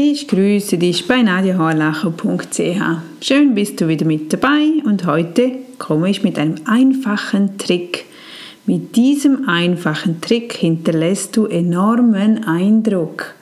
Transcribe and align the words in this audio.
Ich 0.00 0.28
grüße 0.28 0.78
dich 0.78 1.08
bei 1.08 1.22
nadiahorlacher.ch. 1.22 2.60
Schön 3.20 3.56
bist 3.56 3.80
du 3.80 3.88
wieder 3.88 4.06
mit 4.06 4.32
dabei 4.32 4.74
und 4.84 5.04
heute 5.06 5.50
komme 5.76 6.08
ich 6.08 6.22
mit 6.22 6.38
einem 6.38 6.54
einfachen 6.66 7.58
Trick. 7.58 8.04
Mit 8.64 8.94
diesem 8.94 9.48
einfachen 9.48 10.20
Trick 10.20 10.52
hinterlässt 10.52 11.36
du 11.36 11.46
enormen 11.46 12.44
Eindruck. 12.44 13.34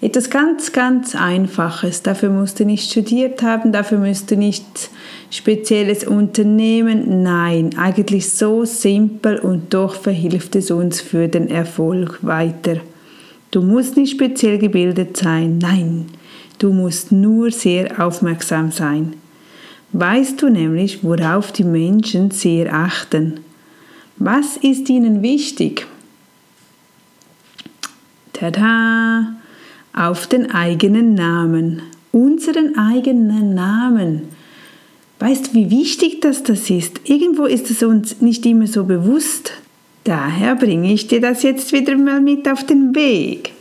Etwas 0.00 0.30
ganz, 0.30 0.72
ganz 0.72 1.14
Einfaches. 1.14 2.02
Dafür 2.02 2.30
musst 2.30 2.58
du 2.58 2.64
nicht 2.64 2.90
studiert 2.90 3.42
haben, 3.42 3.70
dafür 3.70 3.98
musst 3.98 4.30
du 4.30 4.36
nicht 4.38 4.64
spezielles 5.28 6.04
Unternehmen. 6.04 7.22
Nein, 7.22 7.76
eigentlich 7.76 8.30
so 8.30 8.64
simpel 8.64 9.38
und 9.40 9.74
doch 9.74 9.94
verhilft 9.94 10.56
es 10.56 10.70
uns 10.70 11.02
für 11.02 11.28
den 11.28 11.50
Erfolg 11.50 12.20
weiter. 12.22 12.78
Du 13.50 13.62
musst 13.62 13.96
nicht 13.96 14.12
speziell 14.12 14.58
gebildet 14.58 15.16
sein, 15.16 15.58
nein, 15.58 16.06
du 16.58 16.72
musst 16.72 17.12
nur 17.12 17.50
sehr 17.50 18.04
aufmerksam 18.04 18.70
sein. 18.72 19.14
Weißt 19.92 20.42
du 20.42 20.50
nämlich, 20.50 21.02
worauf 21.02 21.50
die 21.50 21.64
Menschen 21.64 22.30
sehr 22.30 22.74
achten? 22.74 23.40
Was 24.18 24.58
ist 24.58 24.90
ihnen 24.90 25.22
wichtig? 25.22 25.86
Tada! 28.34 29.34
Auf 29.94 30.26
den 30.26 30.50
eigenen 30.50 31.14
Namen, 31.14 31.82
unseren 32.12 32.76
eigenen 32.76 33.54
Namen. 33.54 34.28
Weißt 35.18 35.48
du, 35.48 35.54
wie 35.54 35.70
wichtig 35.70 36.20
das, 36.20 36.42
das 36.42 36.68
ist? 36.70 37.00
Irgendwo 37.04 37.46
ist 37.46 37.70
es 37.70 37.82
uns 37.82 38.20
nicht 38.20 38.44
immer 38.46 38.66
so 38.66 38.84
bewusst, 38.84 39.52
Daher 40.08 40.54
bringe 40.54 40.90
ich 40.90 41.06
dir 41.06 41.20
das 41.20 41.42
jetzt 41.42 41.70
wieder 41.70 41.94
mal 41.94 42.22
mit 42.22 42.48
auf 42.48 42.64
den 42.64 42.94
Weg. 42.94 43.52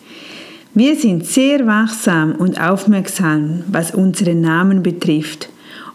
Wir 0.73 0.95
sind 0.95 1.25
sehr 1.25 1.67
wachsam 1.67 2.35
und 2.35 2.57
aufmerksam, 2.57 3.63
was 3.67 3.93
unseren 3.93 4.39
Namen 4.39 4.81
betrifft, 4.81 5.49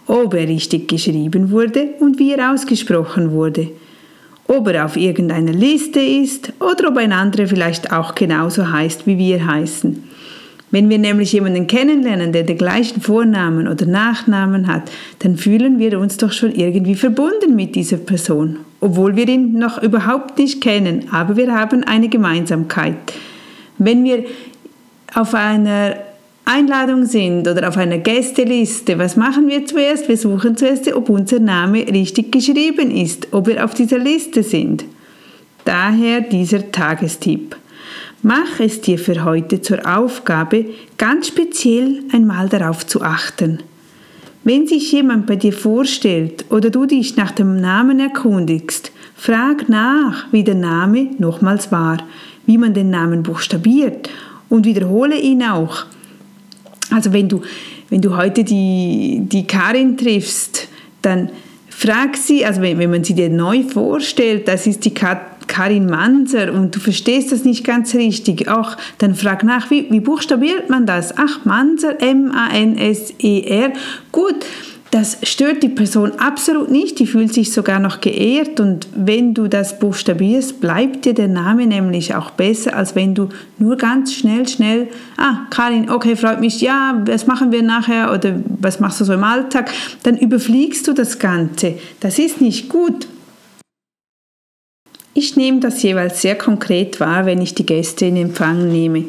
ob 0.06 0.34
er 0.34 0.46
richtig 0.46 0.88
geschrieben 0.88 1.50
wurde 1.52 1.94
und 2.00 2.18
wie 2.18 2.34
er 2.34 2.52
ausgesprochen 2.52 3.32
wurde, 3.32 3.70
ob 4.46 4.68
er 4.68 4.84
auf 4.84 4.98
irgendeiner 4.98 5.54
Liste 5.54 6.00
ist 6.00 6.52
oder 6.60 6.90
ob 6.90 6.98
ein 6.98 7.12
anderer 7.12 7.46
vielleicht 7.46 7.90
auch 7.90 8.14
genauso 8.14 8.70
heißt, 8.70 9.06
wie 9.06 9.16
wir 9.16 9.46
heißen. 9.46 10.04
Wenn 10.72 10.88
wir 10.88 10.98
nämlich 10.98 11.32
jemanden 11.34 11.66
kennenlernen, 11.66 12.32
der 12.32 12.44
den 12.44 12.56
gleichen 12.56 13.02
Vornamen 13.02 13.68
oder 13.68 13.84
Nachnamen 13.84 14.66
hat, 14.66 14.90
dann 15.18 15.36
fühlen 15.36 15.78
wir 15.78 16.00
uns 16.00 16.16
doch 16.16 16.32
schon 16.32 16.54
irgendwie 16.54 16.94
verbunden 16.94 17.54
mit 17.54 17.74
dieser 17.74 17.98
Person, 17.98 18.56
obwohl 18.80 19.14
wir 19.14 19.28
ihn 19.28 19.52
noch 19.58 19.82
überhaupt 19.82 20.38
nicht 20.38 20.62
kennen, 20.62 21.08
aber 21.12 21.36
wir 21.36 21.52
haben 21.52 21.84
eine 21.84 22.08
Gemeinsamkeit. 22.08 22.96
Wenn 23.76 24.02
wir 24.02 24.24
auf 25.14 25.34
einer 25.34 25.94
Einladung 26.46 27.04
sind 27.04 27.46
oder 27.46 27.68
auf 27.68 27.76
einer 27.76 27.98
Gästeliste, 27.98 28.98
was 28.98 29.14
machen 29.14 29.48
wir 29.48 29.66
zuerst? 29.66 30.08
Wir 30.08 30.16
suchen 30.16 30.56
zuerst, 30.56 30.90
ob 30.94 31.10
unser 31.10 31.38
Name 31.38 31.86
richtig 31.86 32.32
geschrieben 32.32 32.90
ist, 32.90 33.28
ob 33.32 33.46
wir 33.46 33.62
auf 33.62 33.74
dieser 33.74 33.98
Liste 33.98 34.42
sind. 34.42 34.86
Daher 35.66 36.22
dieser 36.22 36.72
Tagestipp. 36.72 37.56
Mach 38.24 38.60
es 38.60 38.80
dir 38.80 39.00
für 39.00 39.24
heute 39.24 39.62
zur 39.62 39.84
Aufgabe, 39.84 40.66
ganz 40.96 41.26
speziell 41.26 42.04
einmal 42.12 42.48
darauf 42.48 42.86
zu 42.86 43.02
achten. 43.02 43.58
Wenn 44.44 44.68
sich 44.68 44.92
jemand 44.92 45.26
bei 45.26 45.34
dir 45.34 45.52
vorstellt 45.52 46.44
oder 46.48 46.70
du 46.70 46.86
dich 46.86 47.16
nach 47.16 47.32
dem 47.32 47.60
Namen 47.60 47.98
erkundigst, 47.98 48.92
frag 49.16 49.68
nach, 49.68 50.26
wie 50.30 50.44
der 50.44 50.54
Name 50.54 51.10
nochmals 51.18 51.72
war, 51.72 51.98
wie 52.46 52.58
man 52.58 52.74
den 52.74 52.90
Namen 52.90 53.24
buchstabiert 53.24 54.08
und 54.48 54.66
wiederhole 54.66 55.18
ihn 55.18 55.42
auch. 55.42 55.86
Also 56.90 57.12
wenn 57.12 57.28
du, 57.28 57.42
wenn 57.88 58.02
du 58.02 58.16
heute 58.16 58.44
die, 58.44 59.22
die 59.24 59.48
Karin 59.48 59.96
triffst, 59.96 60.68
dann 61.02 61.28
frag 61.68 62.16
sie, 62.16 62.44
also 62.44 62.62
wenn, 62.62 62.78
wenn 62.78 62.90
man 62.90 63.02
sie 63.02 63.14
dir 63.14 63.30
neu 63.30 63.64
vorstellt, 63.64 64.46
das 64.46 64.68
ist 64.68 64.84
die 64.84 64.94
Kat 64.94 65.31
Karin 65.48 65.86
Manser 65.86 66.52
und 66.52 66.74
du 66.74 66.80
verstehst 66.80 67.32
das 67.32 67.44
nicht 67.44 67.64
ganz 67.64 67.94
richtig, 67.94 68.48
ach, 68.48 68.76
dann 68.98 69.14
frag 69.14 69.44
nach, 69.44 69.70
wie, 69.70 69.90
wie 69.90 70.00
buchstabiert 70.00 70.70
man 70.70 70.86
das? 70.86 71.16
Ach, 71.16 71.44
Manser, 71.44 72.00
M-A-N-S-E-R. 72.00 73.72
Gut, 74.10 74.36
das 74.92 75.16
stört 75.22 75.62
die 75.62 75.70
Person 75.70 76.12
absolut 76.18 76.70
nicht, 76.70 76.98
die 76.98 77.06
fühlt 77.06 77.32
sich 77.32 77.50
sogar 77.50 77.80
noch 77.80 78.02
geehrt 78.02 78.60
und 78.60 78.88
wenn 78.94 79.32
du 79.32 79.48
das 79.48 79.78
buchstabierst, 79.78 80.60
bleibt 80.60 81.06
dir 81.06 81.14
der 81.14 81.28
Name 81.28 81.66
nämlich 81.66 82.14
auch 82.14 82.30
besser, 82.32 82.76
als 82.76 82.94
wenn 82.94 83.14
du 83.14 83.30
nur 83.58 83.78
ganz 83.78 84.12
schnell, 84.12 84.46
schnell, 84.46 84.88
ah, 85.16 85.46
Karin, 85.48 85.88
okay, 85.88 86.14
freut 86.14 86.40
mich, 86.40 86.60
ja, 86.60 87.02
was 87.06 87.26
machen 87.26 87.52
wir 87.52 87.62
nachher 87.62 88.12
oder 88.12 88.34
was 88.60 88.80
machst 88.80 89.00
du 89.00 89.06
so 89.06 89.14
im 89.14 89.24
Alltag, 89.24 89.70
dann 90.02 90.18
überfliegst 90.18 90.86
du 90.86 90.92
das 90.92 91.18
Ganze. 91.18 91.78
Das 92.00 92.18
ist 92.18 92.42
nicht 92.42 92.68
gut. 92.68 93.08
Ich 95.14 95.36
nehme 95.36 95.60
das 95.60 95.82
jeweils 95.82 96.22
sehr 96.22 96.36
konkret 96.36 96.98
wahr, 96.98 97.26
wenn 97.26 97.42
ich 97.42 97.54
die 97.54 97.66
Gäste 97.66 98.06
in 98.06 98.16
Empfang 98.16 98.72
nehme. 98.72 99.04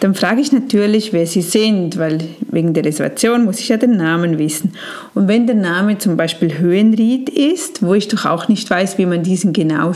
Dann 0.00 0.14
frage 0.14 0.42
ich 0.42 0.52
natürlich, 0.52 1.14
wer 1.14 1.26
sie 1.26 1.40
sind, 1.40 1.96
weil 1.96 2.18
wegen 2.50 2.74
der 2.74 2.84
Reservation 2.84 3.46
muss 3.46 3.60
ich 3.60 3.70
ja 3.70 3.78
den 3.78 3.96
Namen 3.96 4.38
wissen. 4.38 4.74
Und 5.14 5.28
wenn 5.28 5.46
der 5.46 5.56
Name 5.56 5.96
zum 5.96 6.18
Beispiel 6.18 6.58
Höhenried 6.58 7.30
ist, 7.30 7.82
wo 7.82 7.94
ich 7.94 8.08
doch 8.08 8.26
auch 8.26 8.48
nicht 8.48 8.68
weiß, 8.68 8.98
wie 8.98 9.06
man 9.06 9.22
diesen 9.22 9.54
genau 9.54 9.92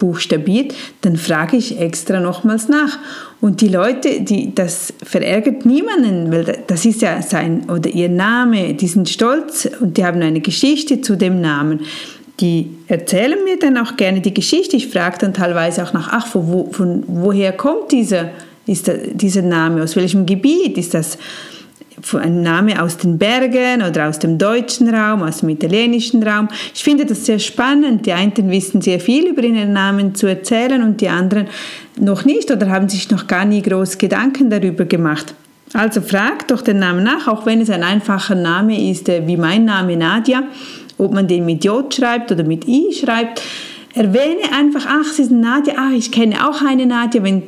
buchstabiert, 0.00 0.74
dann 1.02 1.16
frage 1.16 1.56
ich 1.56 1.78
extra 1.78 2.18
nochmals 2.18 2.68
nach. 2.68 2.98
Und 3.40 3.60
die 3.60 3.68
Leute, 3.68 4.22
die, 4.22 4.52
das 4.52 4.92
verärgert 5.02 5.64
niemanden, 5.64 6.32
weil 6.32 6.64
das 6.66 6.84
ist 6.84 7.02
ja 7.02 7.22
sein 7.22 7.70
oder 7.70 7.88
ihr 7.88 8.08
Name, 8.08 8.74
die 8.74 8.88
sind 8.88 9.08
stolz 9.08 9.68
und 9.80 9.96
die 9.96 10.04
haben 10.04 10.22
eine 10.22 10.40
Geschichte 10.40 11.02
zu 11.02 11.16
dem 11.16 11.40
Namen 11.40 11.80
die 12.40 12.70
erzählen 12.88 13.38
mir 13.44 13.58
dann 13.58 13.78
auch 13.78 13.96
gerne 13.96 14.20
die 14.20 14.34
Geschichte. 14.34 14.76
Ich 14.76 14.88
frage 14.88 15.18
dann 15.18 15.34
teilweise 15.34 15.84
auch 15.84 15.92
nach, 15.92 16.08
ach, 16.10 16.26
von, 16.26 16.48
wo, 16.48 16.68
von 16.72 17.04
woher 17.06 17.52
kommt 17.52 17.92
dieser, 17.92 18.30
ist 18.66 18.88
der, 18.88 18.98
dieser 19.08 19.42
Name, 19.42 19.82
aus 19.82 19.94
welchem 19.94 20.26
Gebiet? 20.26 20.76
Ist 20.76 20.94
das 20.94 21.16
ein 22.12 22.42
Name 22.42 22.82
aus 22.82 22.96
den 22.96 23.18
Bergen 23.18 23.82
oder 23.82 24.08
aus 24.08 24.18
dem 24.18 24.36
deutschen 24.36 24.92
Raum, 24.92 25.22
aus 25.22 25.38
dem 25.38 25.50
italienischen 25.50 26.22
Raum? 26.22 26.48
Ich 26.74 26.82
finde 26.82 27.06
das 27.06 27.24
sehr 27.24 27.38
spannend. 27.38 28.04
Die 28.04 28.12
einen 28.12 28.50
wissen 28.50 28.80
sehr 28.80 28.98
viel 28.98 29.28
über 29.28 29.42
ihren 29.42 29.72
Namen 29.72 30.14
zu 30.14 30.26
erzählen 30.26 30.82
und 30.82 31.00
die 31.00 31.08
anderen 31.08 31.46
noch 31.98 32.24
nicht 32.24 32.50
oder 32.50 32.68
haben 32.68 32.88
sich 32.88 33.10
noch 33.10 33.28
gar 33.28 33.44
nie 33.44 33.62
groß 33.62 33.98
Gedanken 33.98 34.50
darüber 34.50 34.84
gemacht. 34.84 35.34
Also 35.72 36.00
frag 36.00 36.46
doch 36.48 36.62
den 36.62 36.78
Namen 36.78 37.04
nach, 37.04 37.26
auch 37.26 37.46
wenn 37.46 37.60
es 37.60 37.70
ein 37.70 37.82
einfacher 37.82 38.34
Name 38.34 38.90
ist, 38.90 39.08
wie 39.08 39.36
mein 39.36 39.64
Name 39.64 39.96
Nadia 39.96 40.44
ob 40.98 41.12
man 41.12 41.28
den 41.28 41.44
mit 41.44 41.64
J 41.64 41.92
schreibt 41.92 42.30
oder 42.32 42.44
mit 42.44 42.66
I 42.68 42.92
schreibt. 42.92 43.42
Erwähne 43.94 44.52
einfach, 44.52 44.86
ach, 44.88 45.10
es 45.10 45.18
ist 45.18 45.30
Nadja, 45.30 45.74
ach, 45.76 45.92
ich 45.92 46.10
kenne 46.10 46.48
auch 46.48 46.62
eine 46.62 46.86
Nadja. 46.86 47.22
Wenn, 47.22 47.42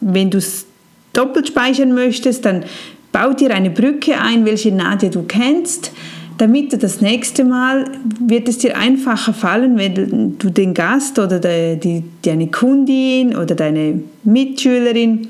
wenn 0.00 0.30
du 0.30 0.38
es 0.38 0.66
doppelt 1.12 1.48
speichern 1.48 1.92
möchtest, 1.94 2.44
dann 2.44 2.64
bau 3.12 3.32
dir 3.32 3.52
eine 3.52 3.70
Brücke 3.70 4.20
ein, 4.20 4.44
welche 4.44 4.72
Nadja 4.72 5.08
du 5.08 5.22
kennst, 5.22 5.92
damit 6.38 6.72
du 6.72 6.78
das 6.78 7.00
nächste 7.00 7.44
Mal 7.44 7.90
wird 8.18 8.48
es 8.48 8.58
dir 8.58 8.76
einfacher 8.76 9.34
fallen, 9.34 9.76
wenn 9.76 10.38
du 10.38 10.50
den 10.50 10.72
Gast 10.74 11.18
oder 11.18 11.38
die, 11.38 11.78
die, 11.78 12.04
deine 12.22 12.46
Kundin 12.46 13.36
oder 13.36 13.54
deine 13.54 14.00
Mitschülerin 14.24 15.28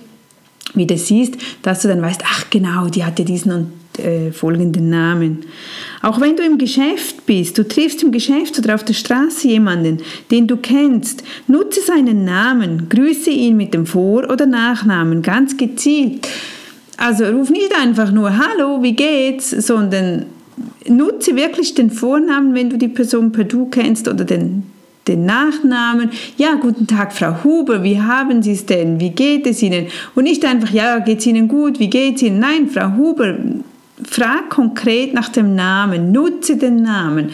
wieder 0.75 0.97
siehst, 0.97 1.35
dass 1.63 1.83
du 1.83 1.89
dann 1.89 2.01
weißt, 2.01 2.23
ach 2.25 2.45
genau, 2.51 2.87
die 2.87 3.05
hatte 3.05 3.25
diesen 3.25 3.53
und 3.53 3.73
äh, 4.01 4.33
folgenden 4.33 4.91
Namen. 4.91 5.45
Auch 6.03 6.21
wenn 6.21 6.37
du 6.37 6.43
im 6.43 6.59
Geschäft 6.59 7.27
bist, 7.27 7.59
du 7.59 7.67
triffst 7.67 8.03
im 8.03 8.13
Geschäft 8.13 8.59
oder 8.59 8.75
auf 8.75 8.85
der 8.85 8.95
Straße 8.95 9.49
jemanden, 9.49 9.99
den 10.31 10.47
du 10.47 10.57
kennst, 10.57 11.23
nutze 11.47 11.81
seinen 11.81 12.25
Namen, 12.25 12.89
grüße 12.89 13.31
ihn 13.31 13.57
mit 13.57 13.75
dem 13.75 13.87
Vor- 13.87 14.31
oder 14.31 14.47
Nachnamen 14.47 15.23
ganz 15.23 15.57
gezielt. 15.57 16.27
Also 16.97 17.25
ruf 17.27 17.51
nicht 17.51 17.75
einfach 17.81 18.13
nur 18.13 18.37
Hallo, 18.37 18.83
wie 18.83 18.95
geht's, 18.95 19.51
sondern 19.51 20.27
nutze 20.89 21.37
wirklich 21.37 21.75
den 21.75 21.91
Vornamen, 21.91 22.55
wenn 22.55 22.71
du 22.71 22.77
die 22.77 22.89
Person 22.89 23.33
per 23.33 23.45
Du 23.45 23.67
kennst 23.67 24.09
oder 24.09 24.25
den 24.25 24.65
den 25.09 25.27
Nachnamen. 25.27 26.11
Ja, 26.37 26.55
guten 26.55 26.87
Tag, 26.87 27.13
Frau 27.13 27.43
Huber, 27.43 27.83
wie 27.83 28.01
haben 28.01 28.43
Sie 28.43 28.53
es 28.53 28.67
denn? 28.67 29.01
Wie 29.01 29.11
geht 29.11 29.47
es 29.47 29.63
Ihnen? 29.63 29.87
Und 30.15 30.25
nicht 30.25 30.45
einfach, 30.45 30.71
ja, 30.71 30.99
geht 30.99 31.19
es 31.19 31.27
Ihnen 31.27 31.49
gut? 31.49 31.79
Wie 31.79 31.91
geht 31.91 32.17
es 32.17 32.23
Ihnen? 32.23 32.39
Nein, 32.39 32.69
Frau 32.69 32.93
Huber, 32.97 33.37
frag 34.09 34.51
konkret 34.51 35.15
nach 35.15 35.29
dem 35.29 35.55
Namen, 35.55 36.13
nutze 36.13 36.57
den 36.57 36.83
Namen. 36.83 37.31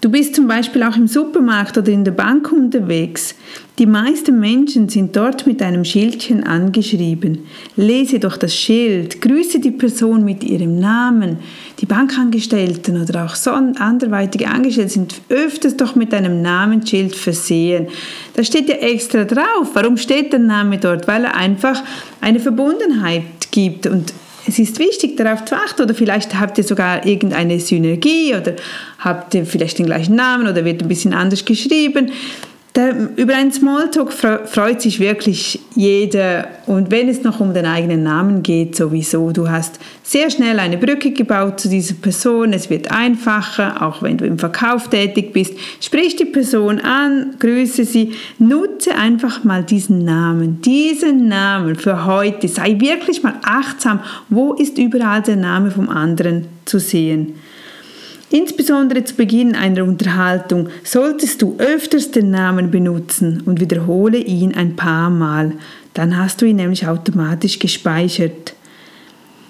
Du 0.00 0.08
bist 0.08 0.34
zum 0.34 0.48
Beispiel 0.48 0.82
auch 0.82 0.96
im 0.96 1.06
Supermarkt 1.06 1.76
oder 1.76 1.92
in 1.92 2.04
der 2.04 2.12
Bank 2.12 2.50
unterwegs. 2.52 3.34
Die 3.78 3.84
meisten 3.84 4.40
Menschen 4.40 4.88
sind 4.88 5.14
dort 5.14 5.46
mit 5.46 5.60
einem 5.60 5.84
Schildchen 5.84 6.42
angeschrieben. 6.42 7.40
Lese 7.76 8.18
doch 8.18 8.38
das 8.38 8.54
Schild, 8.54 9.20
grüße 9.20 9.60
die 9.60 9.72
Person 9.72 10.24
mit 10.24 10.42
ihrem 10.42 10.78
Namen. 10.78 11.36
Die 11.80 11.86
Bankangestellten 11.86 13.02
oder 13.02 13.26
auch 13.26 13.36
anderweitige 13.46 14.48
Angestellte 14.48 14.90
sind 14.90 15.20
öfters 15.28 15.76
doch 15.76 15.94
mit 15.94 16.14
einem 16.14 16.40
Namensschild 16.40 17.14
versehen. 17.14 17.88
Da 18.34 18.42
steht 18.42 18.70
ja 18.70 18.76
extra 18.76 19.24
drauf. 19.24 19.68
Warum 19.74 19.98
steht 19.98 20.32
der 20.32 20.40
Name 20.40 20.78
dort? 20.78 21.06
Weil 21.08 21.24
er 21.24 21.36
einfach 21.36 21.82
eine 22.22 22.40
Verbundenheit 22.40 23.50
gibt. 23.50 23.86
Und 23.86 24.14
es 24.46 24.58
ist 24.58 24.78
wichtig, 24.78 25.16
darauf 25.16 25.44
zu 25.44 25.54
achten. 25.54 25.82
Oder 25.82 25.94
vielleicht 25.94 26.38
habt 26.38 26.58
ihr 26.58 26.64
sogar 26.64 27.06
irgendeine 27.06 27.60
Synergie 27.60 28.34
oder 28.34 28.54
habt 28.98 29.34
ihr 29.34 29.46
vielleicht 29.46 29.78
den 29.78 29.86
gleichen 29.86 30.16
Namen 30.16 30.48
oder 30.48 30.64
wird 30.64 30.82
ein 30.82 30.88
bisschen 30.88 31.14
anders 31.14 31.44
geschrieben. 31.44 32.12
Da, 32.80 32.92
über 33.16 33.34
einen 33.34 33.52
Smalltalk 33.52 34.10
freut 34.10 34.80
sich 34.80 35.00
wirklich 35.00 35.60
jeder 35.74 36.48
und 36.64 36.90
wenn 36.90 37.10
es 37.10 37.22
noch 37.22 37.38
um 37.38 37.52
den 37.52 37.66
eigenen 37.66 38.02
Namen 38.02 38.42
geht, 38.42 38.74
sowieso. 38.74 39.32
Du 39.32 39.50
hast 39.50 39.78
sehr 40.02 40.30
schnell 40.30 40.58
eine 40.58 40.78
Brücke 40.78 41.10
gebaut 41.10 41.60
zu 41.60 41.68
dieser 41.68 41.92
Person, 41.92 42.54
es 42.54 42.70
wird 42.70 42.90
einfacher, 42.90 43.86
auch 43.86 44.02
wenn 44.02 44.16
du 44.16 44.24
im 44.24 44.38
Verkauf 44.38 44.88
tätig 44.88 45.34
bist. 45.34 45.52
Sprich 45.80 46.16
die 46.16 46.24
Person 46.24 46.80
an, 46.80 47.34
grüße 47.38 47.84
sie, 47.84 48.14
nutze 48.38 48.94
einfach 48.94 49.44
mal 49.44 49.62
diesen 49.62 50.02
Namen, 50.06 50.62
diesen 50.62 51.28
Namen 51.28 51.76
für 51.76 52.06
heute. 52.06 52.48
Sei 52.48 52.80
wirklich 52.80 53.22
mal 53.22 53.34
achtsam, 53.42 54.00
wo 54.30 54.54
ist 54.54 54.78
überall 54.78 55.20
der 55.20 55.36
Name 55.36 55.70
vom 55.70 55.90
anderen 55.90 56.46
zu 56.64 56.78
sehen. 56.78 57.34
Insbesondere 58.32 59.02
zu 59.02 59.16
Beginn 59.16 59.56
einer 59.56 59.82
Unterhaltung 59.82 60.68
solltest 60.84 61.42
du 61.42 61.56
öfters 61.58 62.12
den 62.12 62.30
Namen 62.30 62.70
benutzen 62.70 63.42
und 63.44 63.60
wiederhole 63.60 64.18
ihn 64.18 64.54
ein 64.54 64.76
paar 64.76 65.10
Mal. 65.10 65.52
Dann 65.94 66.16
hast 66.16 66.40
du 66.40 66.46
ihn 66.46 66.56
nämlich 66.56 66.86
automatisch 66.86 67.58
gespeichert. 67.58 68.54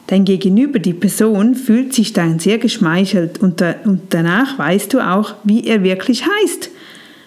Dein 0.06 0.24
Gegenüber, 0.24 0.78
die 0.78 0.94
Person, 0.94 1.54
fühlt 1.54 1.92
sich 1.92 2.14
dann 2.14 2.38
sehr 2.38 2.56
geschmeichelt 2.56 3.38
und, 3.38 3.60
da, 3.60 3.74
und 3.84 4.00
danach 4.10 4.58
weißt 4.58 4.94
du 4.94 5.00
auch, 5.00 5.34
wie 5.44 5.66
er 5.66 5.84
wirklich 5.84 6.24
heißt. 6.24 6.70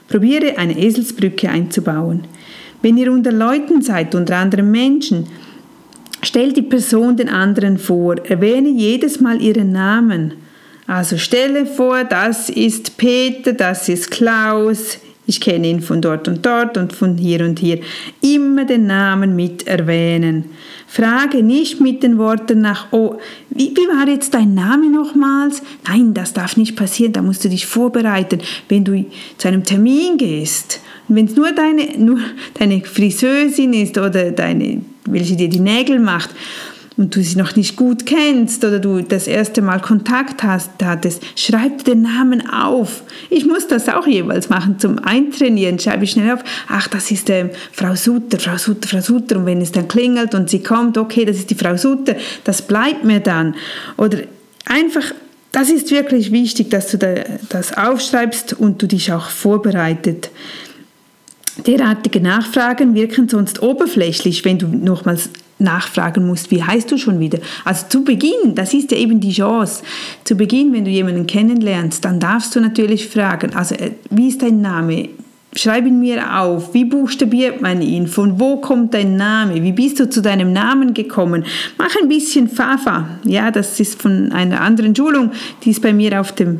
Probiere 0.07 0.57
eine 0.57 0.77
Eselsbrücke 0.77 1.49
einzubauen. 1.49 2.25
Wenn 2.81 2.97
ihr 2.97 3.11
unter 3.11 3.31
Leuten 3.31 3.83
seid, 3.83 4.15
unter 4.15 4.37
anderen 4.37 4.71
Menschen, 4.71 5.27
stell 6.23 6.51
die 6.51 6.63
Person 6.63 7.15
den 7.15 7.29
anderen 7.29 7.77
vor, 7.77 8.15
erwähne 8.25 8.69
jedes 8.69 9.21
Mal 9.21 9.39
ihren 9.39 9.71
Namen. 9.71 10.33
Also 10.87 11.17
stelle 11.17 11.65
vor, 11.65 12.03
das 12.03 12.49
ist 12.49 12.97
Peter, 12.97 13.53
das 13.53 13.87
ist 13.87 14.11
Klaus, 14.11 14.99
ich 15.25 15.39
kenne 15.39 15.67
ihn 15.67 15.81
von 15.81 16.01
dort 16.01 16.27
und 16.27 16.45
dort 16.45 16.77
und 16.77 16.91
von 16.91 17.17
hier 17.17 17.45
und 17.45 17.59
hier. 17.59 17.79
Immer 18.21 18.65
den 18.65 18.87
Namen 18.87 19.35
mit 19.35 19.65
erwähnen. 19.67 20.45
Frage 20.85 21.41
nicht 21.43 21.79
mit 21.79 22.03
den 22.03 22.17
Worten 22.17 22.59
nach, 22.59 22.87
oh, 22.91 23.15
wie, 23.49 23.71
wie 23.71 23.87
war 23.87 24.07
jetzt 24.07 24.33
dein 24.33 24.53
Name 24.53 24.89
nochmals? 24.91 25.61
Nein, 25.87 26.13
das 26.13 26.33
darf 26.33 26.57
nicht 26.57 26.75
passieren, 26.75 27.13
da 27.13 27.21
musst 27.21 27.43
du 27.45 27.49
dich 27.49 27.65
vorbereiten. 27.65 28.41
Wenn 28.67 28.83
du 28.83 29.05
zu 29.37 29.47
einem 29.47 29.63
Termin 29.63 30.17
gehst, 30.17 30.81
wenn 31.07 31.25
es 31.25 31.35
nur 31.35 31.51
deine, 31.53 31.97
nur 31.97 32.19
deine 32.59 32.81
Friseusin 32.81 33.73
ist 33.73 33.97
oder 33.97 34.31
deine, 34.31 34.81
welche 35.05 35.37
dir 35.37 35.49
die 35.49 35.59
Nägel 35.59 35.99
macht, 35.99 36.31
und 36.97 37.15
du 37.15 37.23
sie 37.23 37.37
noch 37.37 37.55
nicht 37.55 37.75
gut 37.75 38.05
kennst 38.05 38.63
oder 38.63 38.79
du 38.79 39.01
das 39.01 39.27
erste 39.27 39.61
Mal 39.61 39.79
Kontakt 39.79 40.43
hast, 40.43 40.71
hattest, 40.83 41.23
schreib 41.35 41.83
den 41.85 42.03
Namen 42.03 42.47
auf. 42.49 43.03
Ich 43.29 43.45
muss 43.45 43.67
das 43.67 43.89
auch 43.89 44.07
jeweils 44.07 44.49
machen 44.49 44.79
zum 44.79 44.99
Eintrainieren. 44.99 45.79
Schreibe 45.79 46.03
ich 46.03 46.11
schnell 46.11 46.31
auf, 46.33 46.43
ach, 46.67 46.87
das 46.87 47.11
ist 47.11 47.29
ähm, 47.29 47.49
Frau 47.71 47.95
Sutter, 47.95 48.39
Frau 48.39 48.57
Sutter, 48.57 48.87
Frau 48.87 49.01
Sutter. 49.01 49.37
Und 49.37 49.45
wenn 49.45 49.61
es 49.61 49.71
dann 49.71 49.87
klingelt 49.87 50.35
und 50.35 50.49
sie 50.49 50.61
kommt, 50.61 50.97
okay, 50.97 51.25
das 51.25 51.37
ist 51.37 51.49
die 51.49 51.55
Frau 51.55 51.75
Sutter, 51.77 52.15
das 52.43 52.61
bleibt 52.61 53.03
mir 53.03 53.19
dann. 53.19 53.55
Oder 53.97 54.19
einfach 54.65 55.13
das 55.53 55.69
ist 55.69 55.91
wirklich 55.91 56.31
wichtig, 56.31 56.71
dass 56.71 56.89
du 56.89 56.97
das 57.49 57.77
aufschreibst 57.77 58.53
und 58.53 58.81
du 58.81 58.87
dich 58.87 59.13
auch 59.13 59.29
vorbereitet. 59.29 60.31
Derartige 61.67 62.21
Nachfragen 62.21 62.95
wirken 62.95 63.29
sonst 63.29 63.61
oberflächlich, 63.61 64.43
wenn 64.45 64.57
du 64.57 64.67
nochmals 64.67 65.29
nachfragen 65.63 66.27
musst, 66.27 66.51
wie 66.51 66.63
heißt 66.63 66.91
du 66.91 66.97
schon 66.97 67.19
wieder? 67.19 67.39
Also 67.65 67.85
zu 67.89 68.03
Beginn, 68.03 68.55
das 68.55 68.73
ist 68.73 68.91
ja 68.91 68.97
eben 68.97 69.19
die 69.19 69.31
Chance. 69.31 69.83
Zu 70.23 70.35
Beginn, 70.35 70.73
wenn 70.73 70.85
du 70.85 70.91
jemanden 70.91 71.25
kennenlernst, 71.25 72.05
dann 72.05 72.19
darfst 72.19 72.55
du 72.55 72.59
natürlich 72.59 73.07
fragen, 73.07 73.53
also 73.55 73.75
äh, 73.75 73.91
wie 74.09 74.27
ist 74.27 74.41
dein 74.41 74.61
Name? 74.61 75.09
Schreib 75.55 75.85
ihn 75.85 75.99
mir 75.99 76.39
auf. 76.39 76.73
Wie 76.73 76.83
buchstabiert 76.83 77.61
man 77.61 77.81
ihn? 77.81 78.07
Von 78.07 78.39
wo 78.39 78.57
kommt 78.57 78.93
dein 78.95 79.17
Name? 79.17 79.61
Wie 79.63 79.71
bist 79.71 79.99
du 79.99 80.09
zu 80.09 80.21
deinem 80.21 80.51
Namen 80.51 80.95
gekommen? 80.95 81.45
Mach 81.77 81.95
ein 82.01 82.09
bisschen 82.09 82.49
Fafa. 82.49 83.19
Ja, 83.23 83.51
das 83.51 83.79
ist 83.79 84.01
von 84.01 84.31
einer 84.31 84.61
anderen 84.61 84.95
Schulung, 84.95 85.31
die 85.63 85.69
es 85.69 85.79
bei 85.79 85.93
mir 85.93 86.19
auf 86.19 86.31
dem 86.31 86.59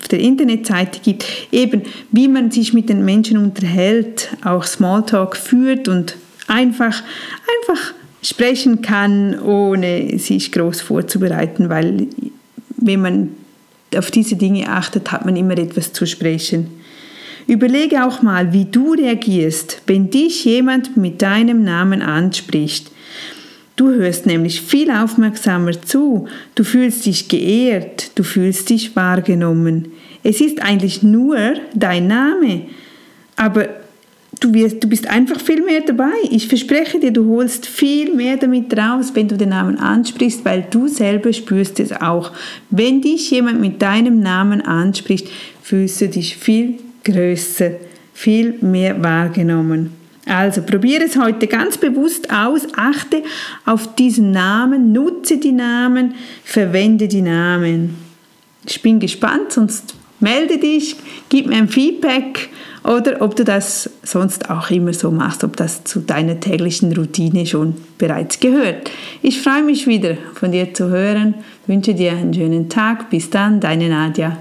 auf 0.00 0.08
der 0.08 0.20
Internetseite 0.20 1.00
gibt, 1.00 1.26
eben 1.52 1.82
wie 2.10 2.26
man 2.26 2.50
sich 2.50 2.72
mit 2.72 2.88
den 2.88 3.04
Menschen 3.04 3.36
unterhält, 3.36 4.30
auch 4.42 4.64
Smalltalk 4.64 5.36
führt 5.36 5.88
und 5.88 6.16
einfach, 6.46 7.02
einfach 7.60 7.94
sprechen 8.22 8.82
kann, 8.82 9.38
ohne 9.40 10.18
sich 10.18 10.52
groß 10.52 10.80
vorzubereiten, 10.80 11.68
weil 11.68 12.06
wenn 12.76 13.00
man 13.00 13.28
auf 13.96 14.10
diese 14.10 14.36
Dinge 14.36 14.68
achtet, 14.68 15.10
hat 15.10 15.24
man 15.24 15.36
immer 15.36 15.58
etwas 15.58 15.92
zu 15.92 16.06
sprechen. 16.06 16.68
Überlege 17.46 18.04
auch 18.04 18.22
mal, 18.22 18.52
wie 18.52 18.66
du 18.66 18.92
reagierst, 18.92 19.82
wenn 19.86 20.10
dich 20.10 20.44
jemand 20.44 20.96
mit 20.96 21.22
deinem 21.22 21.64
Namen 21.64 22.02
anspricht. 22.02 22.90
Du 23.74 23.88
hörst 23.88 24.26
nämlich 24.26 24.60
viel 24.60 24.90
aufmerksamer 24.90 25.80
zu, 25.80 26.28
du 26.54 26.64
fühlst 26.64 27.06
dich 27.06 27.28
geehrt, 27.28 28.12
du 28.14 28.22
fühlst 28.22 28.68
dich 28.68 28.94
wahrgenommen. 28.94 29.88
Es 30.22 30.40
ist 30.40 30.60
eigentlich 30.60 31.02
nur 31.02 31.38
dein 31.74 32.06
Name, 32.06 32.66
aber 33.36 33.69
du, 34.40 34.54
wirst, 34.54 34.82
du 34.82 34.88
bist 34.88 35.06
einfach 35.06 35.40
viel 35.40 35.62
mehr 35.62 35.82
dabei. 35.82 36.12
Ich 36.30 36.48
verspreche 36.48 36.98
dir, 36.98 37.12
du 37.12 37.28
holst 37.28 37.66
viel 37.66 38.14
mehr 38.14 38.36
damit 38.36 38.76
raus, 38.76 39.12
wenn 39.14 39.28
du 39.28 39.36
den 39.36 39.50
Namen 39.50 39.78
ansprichst, 39.78 40.44
weil 40.44 40.66
du 40.70 40.88
selber 40.88 41.32
spürst 41.32 41.78
es 41.78 41.92
auch. 41.92 42.32
Wenn 42.70 43.02
dich 43.02 43.30
jemand 43.30 43.60
mit 43.60 43.80
deinem 43.80 44.20
Namen 44.20 44.62
anspricht, 44.62 45.28
fühlst 45.62 46.00
du 46.00 46.08
dich 46.08 46.36
viel 46.36 46.78
größer, 47.04 47.72
viel 48.14 48.54
mehr 48.62 49.02
wahrgenommen. 49.02 49.92
Also 50.26 50.62
probiere 50.62 51.04
es 51.04 51.16
heute 51.16 51.46
ganz 51.46 51.78
bewusst 51.78 52.32
aus, 52.32 52.66
achte 52.76 53.22
auf 53.64 53.94
diesen 53.94 54.30
Namen, 54.30 54.92
nutze 54.92 55.38
die 55.38 55.52
Namen, 55.52 56.14
verwende 56.44 57.08
die 57.08 57.22
Namen. 57.22 57.96
Ich 58.66 58.80
bin 58.82 59.00
gespannt, 59.00 59.52
sonst 59.52 59.94
melde 60.20 60.58
dich, 60.58 60.96
gib 61.28 61.46
mir 61.46 61.56
ein 61.56 61.68
Feedback 61.68 62.48
oder 62.84 63.20
ob 63.20 63.36
du 63.36 63.44
das 63.44 63.90
sonst 64.02 64.50
auch 64.50 64.70
immer 64.70 64.92
so 64.92 65.10
machst, 65.10 65.44
ob 65.44 65.56
das 65.56 65.84
zu 65.84 66.00
deiner 66.00 66.40
täglichen 66.40 66.92
Routine 66.96 67.46
schon 67.46 67.74
bereits 67.98 68.40
gehört. 68.40 68.90
Ich 69.22 69.40
freue 69.40 69.62
mich 69.62 69.86
wieder 69.86 70.16
von 70.34 70.52
dir 70.52 70.72
zu 70.72 70.88
hören, 70.88 71.34
wünsche 71.66 71.94
dir 71.94 72.12
einen 72.12 72.32
schönen 72.32 72.68
Tag. 72.68 73.10
Bis 73.10 73.30
dann, 73.30 73.60
deine 73.60 73.88
Nadja. 73.88 74.38